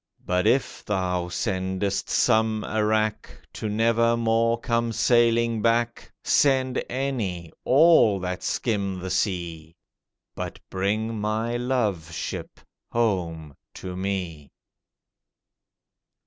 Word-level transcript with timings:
But 0.25 0.47
if 0.47 0.83
thou 0.83 1.27
sendest 1.29 2.09
some 2.09 2.63
a 2.63 2.83
wrack, 2.83 3.29
To 3.53 3.69
never 3.69 4.17
more 4.17 4.59
come 4.59 4.91
sailing 4.91 5.61
back, 5.61 6.11
Send 6.23 6.83
any—all 6.89 8.19
that 8.21 8.41
skim 8.41 8.97
the 8.99 9.11
sea, 9.11 9.75
But 10.35 10.59
bring 10.71 11.19
my 11.21 11.55
love 11.55 12.11
ship 12.11 12.59
home 12.91 13.53
to 13.75 13.95
me. 13.95 14.49